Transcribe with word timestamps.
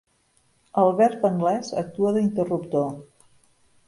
El 0.83 0.87
verb 1.01 1.27
anglès 1.29 1.69
actua 1.81 2.13
d'interruptor. 2.15 2.89